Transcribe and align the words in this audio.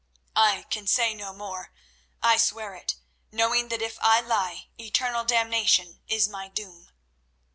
I 0.35 0.63
can 0.71 0.87
say 0.87 1.13
no 1.13 1.31
more. 1.31 1.71
I 2.23 2.37
swear, 2.37 2.83
knowing 3.31 3.67
that 3.67 3.83
if 3.83 3.99
I 4.01 4.19
lie 4.19 4.69
eternal 4.79 5.23
damnation 5.25 6.01
is 6.07 6.27
my 6.27 6.47
doom." 6.47 6.89